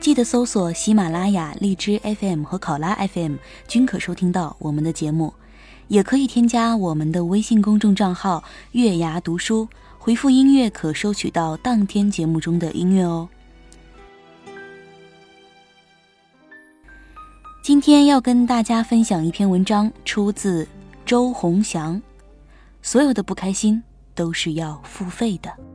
[0.00, 3.36] 记得搜索喜马拉雅、荔枝 FM 和考拉 FM，
[3.68, 5.34] 均可收听到我们的节目。
[5.88, 13.28] 也可以添加我们的微信公众账号“月牙读书”，回复“音乐”可收取到当天节目中的音乐哦。
[17.62, 20.66] 今天要跟大家分享一篇文章，出自
[21.04, 22.00] 周鸿祥。
[22.80, 23.82] 所有的不开心
[24.14, 25.69] 都是要付费的。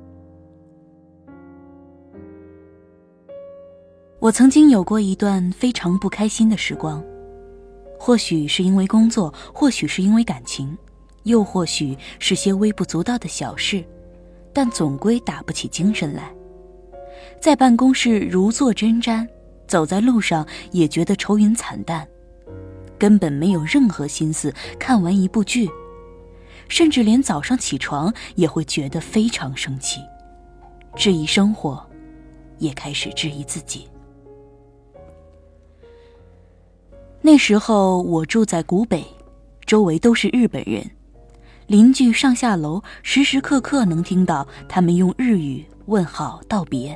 [4.25, 6.99] 我曾经有过一段非常不开心的时光，
[7.99, 10.75] 或许是因为工作，或许是因为感情，
[11.25, 13.85] 又或许是些微不足道的小事，
[14.51, 16.33] 但总归打不起精神来。
[17.39, 19.27] 在办公室如坐针毡，
[19.67, 22.07] 走在路上也觉得愁云惨淡，
[22.97, 25.69] 根本没有任何心思看完一部剧，
[26.67, 30.01] 甚至连早上起床也会觉得非常生气，
[30.95, 31.87] 质疑生活，
[32.57, 33.87] 也开始质疑自己。
[37.25, 39.03] 那时候我住在古北，
[39.65, 40.87] 周围都是日本人，
[41.65, 46.95] 邻居上下楼时时刻刻能听到他们用日语问好道别。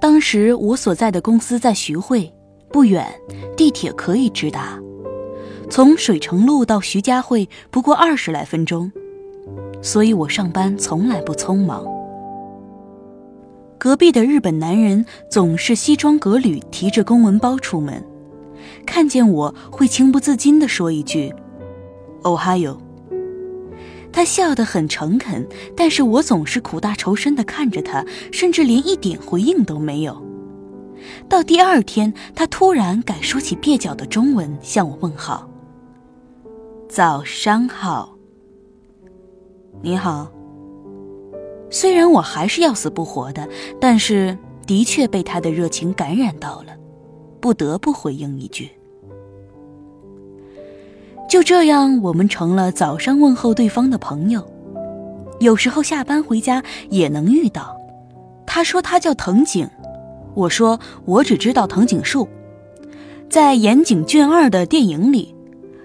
[0.00, 2.32] 当时我所在的公司在徐汇，
[2.72, 3.06] 不远，
[3.54, 4.80] 地铁可以直达，
[5.68, 8.90] 从水城路到徐家汇不过二十来分钟，
[9.82, 11.84] 所以我上班从来不匆忙。
[13.76, 18.02] 隔壁的日本男人总是西装革履，提着公文包出门。
[18.88, 21.32] 看见我会情不自禁地说一句
[22.24, 22.80] “哦哈哟”，
[24.10, 30.20] 他笑得很诚恳，但是我总是苦大仇深地看着他，甚至连一点回应都没有。
[31.28, 35.46] 到第二天，他突然改说起蹩脚的中文向我问好
[36.88, 38.16] ：“早上好，
[39.82, 40.32] 你好。”
[41.70, 43.46] 虽然我还是要死不活的，
[43.78, 46.74] 但是的确被他的热情感染到了，
[47.38, 48.70] 不得不回应一句。
[51.28, 54.42] 就这样，我们成了早上问候对方的朋友。
[55.40, 57.76] 有时候下班回家也能遇到。
[58.46, 59.68] 他说他叫藤井，
[60.34, 62.26] 我说我只知道藤井树，
[63.28, 65.34] 在《岩井俊二》的电影里，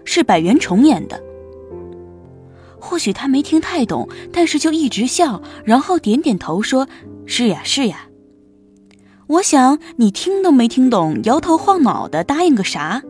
[0.06, 1.22] 是百元重演的。
[2.80, 6.88] 或许他没听太懂，但是就一直笑，然后点点头说
[7.28, 8.08] ：“是呀，是呀。”
[9.28, 13.04] 我想你听都没听懂，摇头晃脑的答应个啥？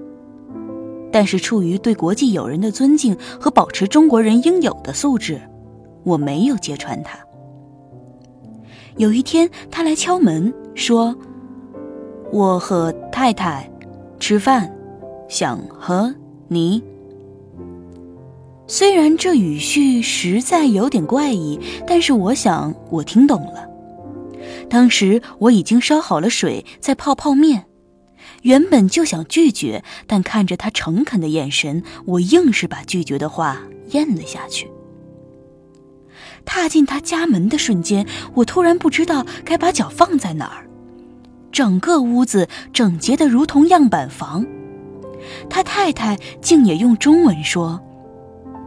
[1.14, 5.40] 但是出于对国际友人的尊敬和保持中国人应有的素质，
[6.04, 7.20] 我没有揭穿他。
[8.98, 11.16] 有一天，他来敲门，说
[12.34, 13.70] ：“我和太太
[14.20, 14.76] 吃饭，
[15.30, 16.14] 想和
[16.48, 16.82] 你。”
[18.66, 23.70] 虽然这语序实在有点怪异，但是我想我听懂了。
[24.68, 27.66] 当时我已经烧好了水，在泡泡面。
[28.44, 33.60] 原本就想拒绝，但看着他诚恳的眼神，我硬是把拒绝的话
[33.90, 34.70] 咽了下去。
[36.46, 38.06] 踏进他家门的瞬间，
[38.36, 40.68] 我突然不知道该把脚放在哪儿。
[41.52, 44.46] 整个屋子整洁的如同样板房，
[45.50, 47.80] 他太太竟也用中文说：“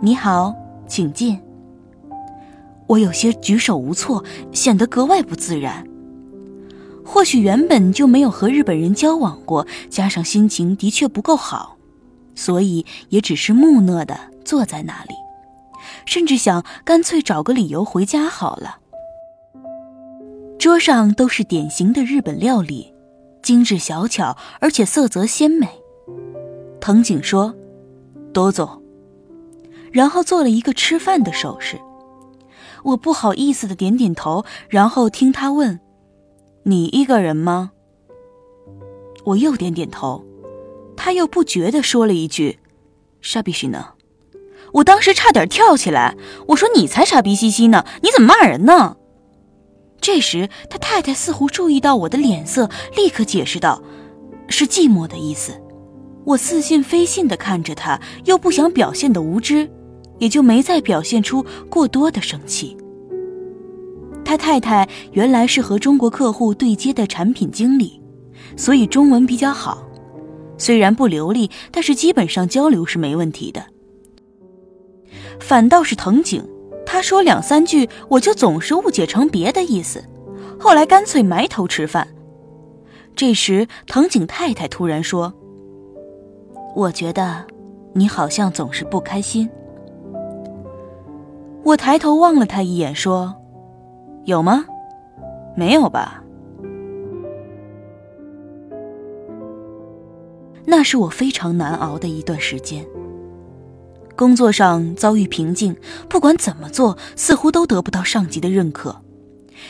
[0.01, 0.55] 你好，
[0.89, 1.39] 请进。”
[2.87, 5.86] 我有些举手无措，显得格外不自然。
[7.07, 11.77] 或许原本就没有和日本人交往过，加上心情的确不够好，
[12.35, 15.15] 所以也只是木讷的坐在那里，
[16.05, 18.79] 甚至想干脆找个理由回家好了。
[20.59, 22.93] 桌上都是典型的日本料理，
[23.41, 25.69] 精致小巧，而且色泽鲜美。
[26.81, 27.55] 藤井说
[28.35, 28.83] ：“多走。”
[29.93, 31.81] 然后做了一个吃饭的手势。
[32.83, 35.81] 我不好意思的点点头，然后听他问。
[36.69, 37.71] 你一个人吗？
[39.23, 40.25] 我又点点头，
[40.97, 42.59] 他又不觉地说了一句
[43.23, 43.91] ：“傻逼西呢。”
[44.75, 46.17] 我当时差点跳起来，
[46.49, 47.87] 我说：“你才傻逼兮兮呢！
[48.03, 48.97] 你怎么骂人呢？”
[50.03, 53.81] 这时他太太似乎注意到我的脸色，立刻解释道
[54.51, 55.63] ：“是寂寞的意思。”
[56.27, 59.71] 我似信非信地看着他，又不想表现的无知，
[60.19, 62.77] 也就没再表现出过多的生气。
[64.27, 68.03] 他太太原来是和中国客户对接的产品经理，
[68.57, 69.79] 所以中文比较好。
[70.59, 73.65] 虽然不流利，但是基本上交流是没问题的。
[75.39, 76.43] 反倒是藤井，
[76.85, 80.03] 他说两三句，我就总是误解成别的意思，
[80.59, 82.09] 后来干脆埋头吃饭。
[83.15, 85.33] 这时，藤井太太突然说
[86.75, 87.47] ：“我觉得，
[87.93, 89.49] 你好像总是不开心。”
[91.63, 93.33] 我抬头望了他一眼，说
[94.27, 94.67] ：“有吗？
[95.57, 96.23] 没有吧？”
[100.67, 102.85] 那是我非常难熬的一段时间。
[104.17, 105.77] 工作上遭遇瓶颈，
[106.09, 109.01] 不管怎么做，似乎都得不到上级的认可。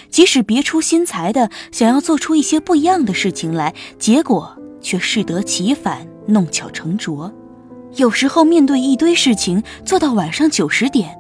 [0.09, 7.31] 即使别出心裁的想要做出一些不一样的事情来，结果却适得其反，弄巧成拙。
[7.97, 11.19] 有时候面对一堆事情，做到晚上九十点，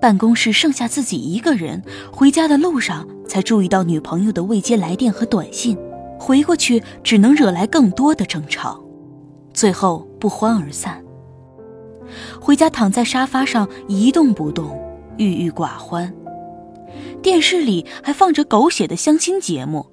[0.00, 1.82] 办公室剩下自己一个人，
[2.12, 5.76] 回家的路上才注意到女朋友的未接来电和短信，
[6.18, 8.82] 回过去只能惹来更多的争吵。
[9.52, 11.02] 最后不欢而散。
[12.40, 14.78] 回家躺在沙发上一动不动，
[15.16, 16.12] 郁郁寡欢。
[17.22, 19.86] 电视里还放着狗血的相亲节目，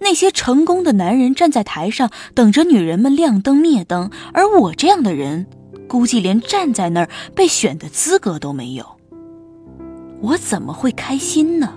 [0.00, 5.46] 那些成功的男人站在台上等着女人们亮灯灭灯，而我这样的人，
[5.92, 8.86] 估计连站在那儿被选的资格都没有。
[10.22, 11.74] 我怎么会开心呢？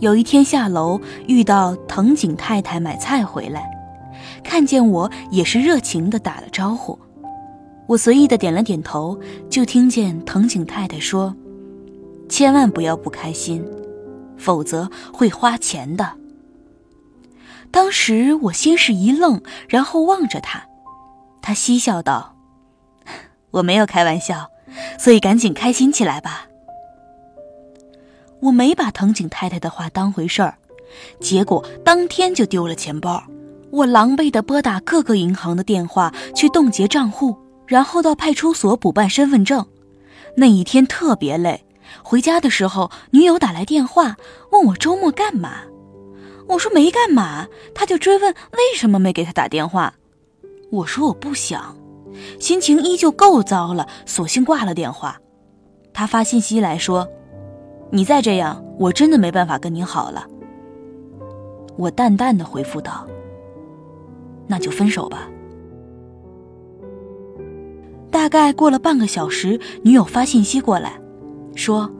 [0.00, 3.70] 有一天下楼遇到藤井太太买菜回来，
[4.42, 6.98] 看见我也是热情的打了招呼。
[7.86, 9.16] 我随意的点了点头，
[9.48, 11.32] 就听见藤井太太说
[12.28, 13.64] ：“千万不要不开心，
[14.36, 16.10] 否则会花钱的。”
[17.70, 20.66] 当时我先是一愣，然后望着他，
[21.42, 22.34] 他嬉笑道
[23.52, 24.50] ：“我没有开玩笑，
[24.98, 26.46] 所以赶紧开心起来吧。”
[28.40, 30.56] 我没把藤井太太的话当回事儿，
[31.20, 33.22] 结果当天就丢了钱包。
[33.70, 37.36] 我狼狈地拨打各个银行的电话去冻结账户，
[37.66, 39.66] 然后到派出所补办身份证。
[40.36, 41.66] 那一天特别累，
[42.02, 44.16] 回家的时候，女友打来电话
[44.52, 45.62] 问我周末干嘛，
[46.48, 49.94] 我说没干嘛，他就追问为什么没给他打电话。
[50.70, 51.76] 我说我不想，
[52.38, 55.20] 心情依旧够糟了，索性挂了电话。
[55.92, 57.08] 他发信息来说。
[57.90, 60.26] 你再这样，我真的没办法跟你好了。
[61.78, 63.06] 我淡淡的回复道
[64.46, 65.26] ：“那就分手吧。”
[68.12, 71.00] 大概过了半个小时，女友发信息过来，
[71.54, 71.90] 说：“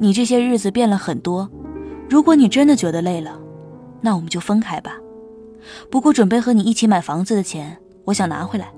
[0.00, 1.46] 你这些日子变了很多，
[2.10, 3.38] 如果你真的觉得累了，
[4.00, 4.98] 那我们就分开吧。
[5.88, 8.72] 不过准备和你一起买房子的钱，我想拿回来。”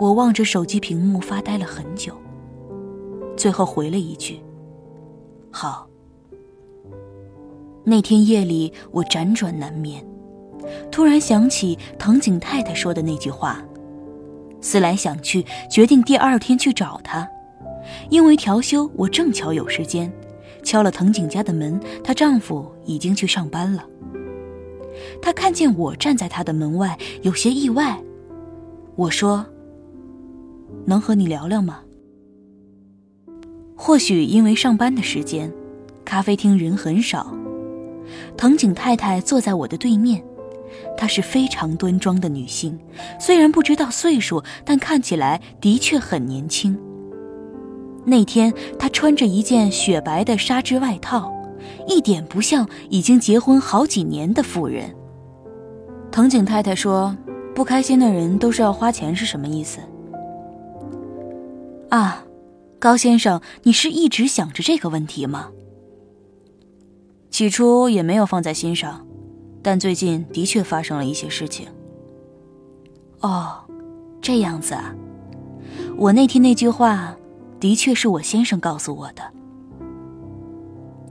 [0.00, 2.14] 我望着手机屏幕发呆了很久。
[3.36, 4.40] 最后回了一句
[5.52, 5.86] ：“好。”
[7.84, 10.02] 那天夜里，我辗转难眠，
[10.90, 13.62] 突然想起藤井太太说的那句话，
[14.60, 17.28] 思来想去，决定第二天去找她。
[18.08, 20.12] 因为调休，我正巧有时间，
[20.62, 23.86] 敲了藤井家的门，她丈夫已经去上班了。
[25.22, 27.98] 他看见我站在他的门外，有些意外。
[28.94, 29.46] 我说
[30.84, 31.80] ：“能和你聊聊吗？”
[33.74, 35.50] 或许因为上班的时间，
[36.04, 37.34] 咖啡厅人很少。
[38.36, 40.22] 藤井太太坐在我的对面，
[40.96, 42.78] 她是非常端庄的女性，
[43.18, 46.78] 虽然不知道岁数，但看起来的确很年轻。
[48.04, 51.32] 那天她穿着一件雪白的纱织外套，
[51.86, 54.94] 一点不像已经结婚好几年的妇人。
[56.10, 57.16] 藤井太太说
[57.54, 59.80] ：“不开心的人都是要花钱，是什么意思？”
[61.90, 62.24] 啊。
[62.78, 65.50] 高先生，你是一直想着这个问题吗？
[67.30, 69.06] 起初也没有放在心上，
[69.62, 71.68] 但最近的确发生了一些事情。
[73.20, 73.54] 哦，
[74.20, 74.92] 这样子啊。
[75.96, 77.16] 我那天那句话，
[77.62, 79.22] 的确是我先生告诉我的。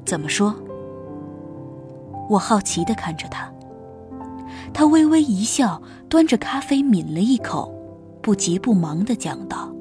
[0.05, 0.53] 怎么说？
[2.29, 3.49] 我好奇的看着他，
[4.73, 7.73] 他微微一笑，端着咖啡抿了一口，
[8.21, 9.73] 不急不忙的讲道。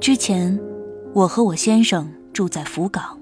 [0.00, 0.56] 之前，
[1.12, 3.18] 我和我先生住在福冈。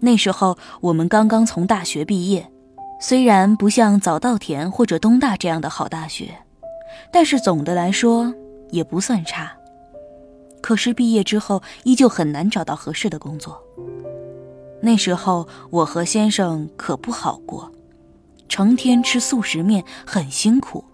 [0.00, 2.52] 那时候我们刚刚从大学毕业，
[3.00, 6.34] 虽然不像早稻田或者东大这样的好大学，
[7.10, 8.34] 但是总的来说
[8.70, 9.50] 也不算差。
[10.60, 13.62] 可是毕业之后依旧很难找到合适的工作。
[14.80, 17.72] 那时候我和先生可不好过，
[18.48, 20.84] 成天吃素食面很辛苦，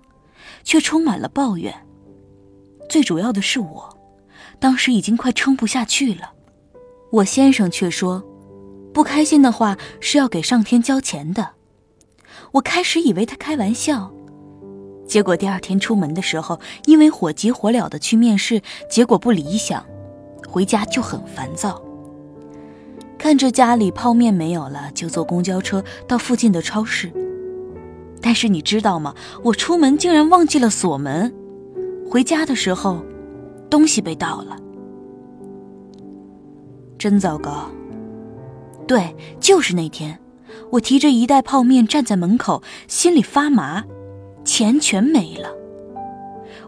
[0.62, 1.74] 却充满了抱怨。
[2.88, 3.90] 最主要的是我。
[4.60, 6.32] 当时已经快撑不下去了，
[7.10, 8.24] 我先生却说，
[8.94, 11.50] 不开心的话是要给上天交钱的。
[12.52, 14.10] 我开始以为他开玩笑，
[15.06, 19.84] 结果第二天出门的时候，因为火急火燎的去面试，结果不理想，
[20.48, 21.80] 回家就很烦躁。
[23.16, 27.10] 看着家里泡面没有了，就坐公交车到附近的超市。
[28.20, 29.14] 但是你知道吗？
[29.42, 31.32] 我出门竟然忘记了锁门，
[32.10, 33.04] 回家的时候，
[33.68, 34.56] 东西被盗了，
[36.98, 37.70] 真糟糕。
[38.86, 40.18] 对，就是那天，
[40.72, 43.84] 我提着一袋泡面站在门口，心里发麻，
[44.44, 45.48] 钱全没了。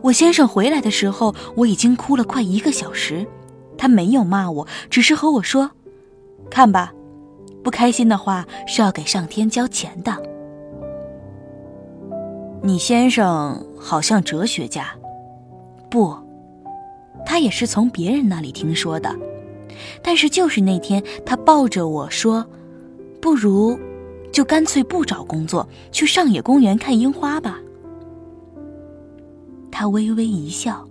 [0.03, 3.27] 我先生回来的时候，我已经哭了快一个小时，
[3.77, 5.71] 他没有骂我，只是和我说
[6.51, 6.93] ：“看吧，
[7.63, 10.17] 不开心的话是要给上天交钱的。”
[12.63, 14.89] 你先生好像哲学家，
[15.91, 16.15] 不，
[17.25, 19.15] 他也是从别人那里听说的。
[20.03, 22.45] 但是就是那天，他抱着我说
[23.21, 23.79] ：“不如，
[24.37, 27.59] 就干脆不找工作，去上野公园看樱花吧。”
[29.73, 30.87] 他微微一笑。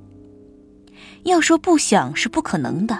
[1.25, 2.97] 要说不想是不可能的，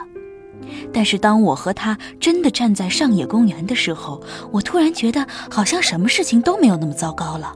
[0.93, 4.21] 但是当我和他真的站在上野公园的时候，
[4.51, 7.51] 我突然觉得好像什么事情都没有那么糟糕了。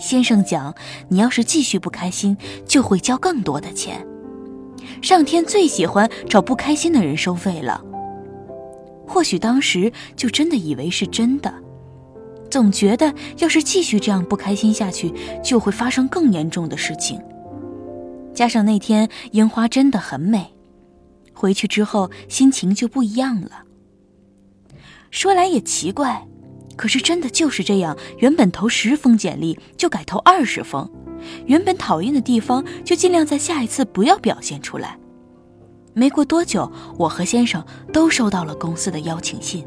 [0.00, 0.74] 先生讲，
[1.10, 2.34] 你要是继续不开心，
[2.66, 4.06] 就会交更多的钱。
[5.02, 7.84] 上天最喜欢找不开心的人收费了。
[9.06, 11.52] 或许当时就真的以为是真的，
[12.50, 17.20] 总觉得要是继续这样不开心下去，就会发生更严重的事情。
[18.34, 20.54] 加上那天樱花真的很美，
[21.32, 23.64] 回去之后心情就不一样了。
[25.10, 26.26] 说来也奇怪。
[26.74, 30.90] 可是真的就是这样，原本投十封简历就改投二十封，
[31.44, 34.98] 原本讨厌的地方就尽量在下一次不要表现出来。
[35.94, 39.66] 没过多久，我和先生都收到了公司的邀请信。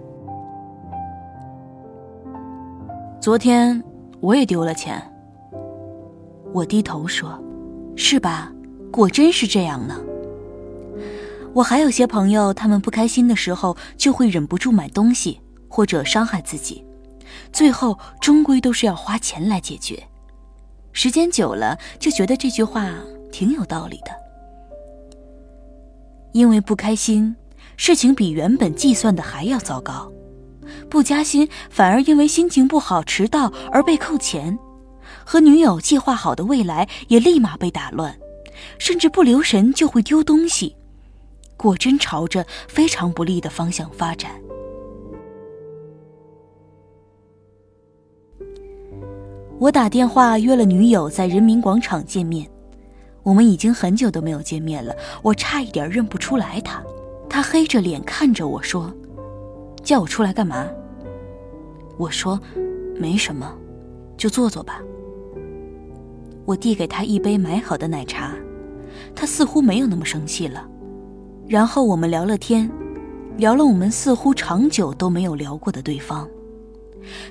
[3.22, 3.84] 昨天
[4.20, 5.02] 我也丢了钱。
[6.52, 7.40] 我低头说
[7.96, 8.52] ：“是吧？
[8.92, 10.00] 果真是这样呢。”
[11.54, 15.40] 我还有些朋友，他们不开心的时候就会忍不住买东西
[15.70, 16.84] 或者伤害自己。
[17.52, 20.02] 最后终归都是要花钱来解决，
[20.92, 22.90] 时间久了就觉得这句话
[23.32, 24.25] 挺有道理的。
[26.36, 27.34] 因为不开心，
[27.78, 30.12] 事情比原本计算的还要糟糕；
[30.90, 34.54] 不加薪，反而因为心情不好迟到而被扣钱；
[35.24, 38.14] 和女友计划好的未来也立马被打乱，
[38.78, 40.76] 甚至不留神就会丢东西，
[41.56, 44.30] 果真朝着非常不利的方向发展。
[49.58, 52.46] 我打电话约了女友在人民广场见面，
[53.26, 56.82] 我们已经很久都没有见面了，我差一点认不出来他。
[57.28, 58.94] 他黑着脸看着我说
[59.84, 60.68] ：“叫我出来干嘛？”
[61.98, 62.40] 我说
[63.00, 63.52] ：“没什么，
[64.16, 64.80] 就坐坐吧。”
[66.46, 68.32] 我递给他一杯买好的奶茶，
[69.16, 70.64] 他似乎没有那么生气了。
[71.48, 72.70] 然后我们聊了天，
[73.38, 76.30] 聊了我们似乎长久都没有聊过的对方。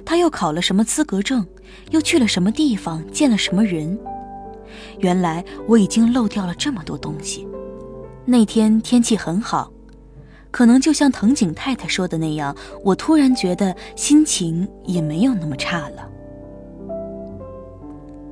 [0.04, 1.46] 他又考了什么资格证？
[1.90, 3.00] 又去了什么地方？
[3.12, 3.96] 见了什么人？
[5.00, 7.46] 原来我已经漏掉了这么多东西。
[8.24, 9.70] 那天天气很好，
[10.50, 16.08] 可能就像藤井太太说的那样，我突然觉得心情也没有那么差了。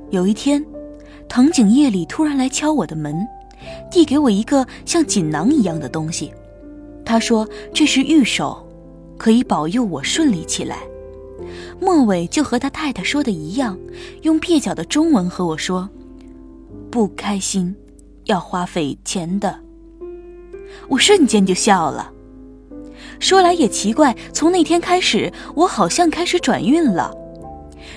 [0.09, 0.63] 有一天，
[1.27, 3.15] 藤井夜里突然来敲我的门，
[3.91, 6.33] 递给我一个像锦囊一样的东西。
[7.05, 8.65] 他说这是玉手，
[9.17, 10.77] 可以保佑我顺利起来。
[11.79, 13.77] 末尾就和他太太说的一样，
[14.21, 15.89] 用蹩脚的中文和我说
[16.93, 17.75] ：“不开心，
[18.25, 19.61] 要花费钱的。”
[20.87, 22.11] 我瞬间就笑了。
[23.19, 27.11] 说来也奇怪，从那天开始，我好像开始转运了。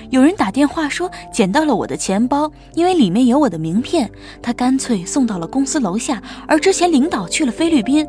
[0.09, 4.11] 有人打电话说捡到了我的钱包，因为里面有我的名片，
[4.41, 6.23] 他干脆送到了公司楼下。
[6.49, 8.09] 而之前领导去了菲律宾，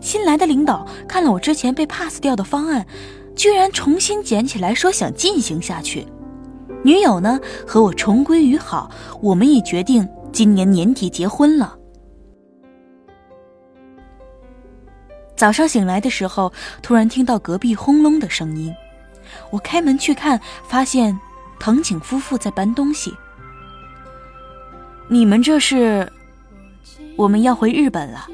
[0.00, 2.84] 新来的领导看了我之前被 pass 掉的方案。
[3.36, 6.04] 居然重新捡起来，说想进行下去。
[6.82, 8.90] 女友呢，和我重归于好，
[9.22, 11.78] 我们已决定今年年底结婚了。
[15.36, 18.74] 早上醒来的时候，突然听到隔壁轰隆的声音，
[19.50, 21.16] 我开门去看，发现
[21.60, 23.14] 藤井夫妇在搬东西。
[25.08, 26.10] 你们这是？
[27.16, 28.26] 我们要回日本了。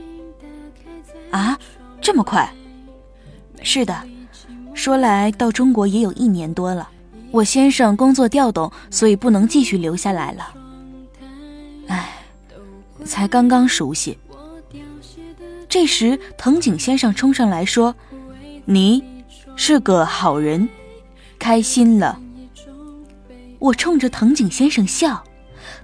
[1.31, 1.59] 啊，
[2.01, 2.51] 这么快？
[3.63, 3.95] 是的。
[4.73, 6.89] 说来到中国也有一年多了，
[7.31, 10.55] 我先生工作调动，所以不能继续留下来了。
[11.91, 12.09] 唉，
[13.05, 14.17] 才刚刚熟悉。
[15.69, 17.95] 这时，藤井先生冲上来说
[18.65, 19.05] ：“你
[19.57, 20.69] 是个好人，
[21.39, 22.21] 开心了。”
[23.59, 25.23] 我冲着藤井先生笑，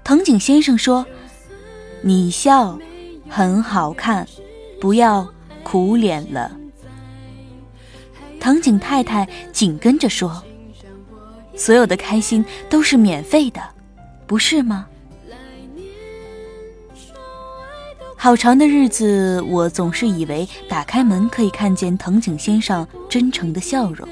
[0.03, 1.05] 藤井先生说
[2.01, 2.79] ：“你笑
[3.29, 4.27] 很好看，
[4.79, 5.27] 不要
[5.63, 6.57] 苦脸了。”
[8.39, 10.43] 藤井太太紧跟着说
[11.55, 13.61] ：“所有的开心都是免费的，
[14.25, 14.87] 不是吗？”
[18.19, 24.09] 好长的日子，我总是以为打开门可以看见藤井先生真诚的笑容，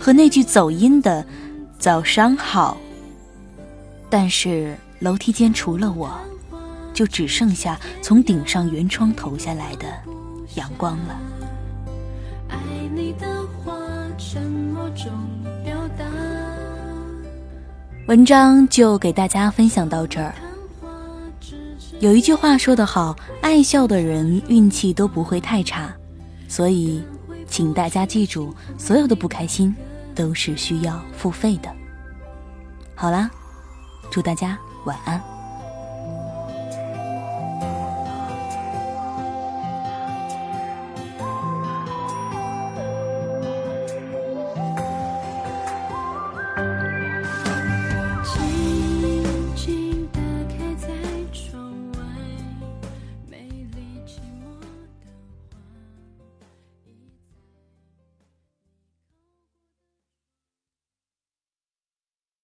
[0.00, 1.24] 和那句走音的
[1.78, 2.76] “早上好”。
[4.08, 6.18] 但是楼梯间除了我，
[6.94, 9.86] 就只剩下从顶上圆窗投下来的
[10.54, 11.16] 阳光了。
[12.48, 12.56] 爱
[12.94, 13.26] 你的
[13.62, 13.76] 话，
[14.16, 15.12] 沉默中
[15.62, 16.04] 表达
[18.08, 20.34] 文章就给大家分享到这儿。
[22.04, 25.90] 有一句话说得好，爱笑的人运气都不会太差，
[26.46, 27.02] 所以，
[27.48, 29.74] 请大家记住，所有的不开心
[30.14, 31.74] 都是需要付费的。
[32.94, 33.30] 好啦，
[34.10, 35.33] 祝大家晚安。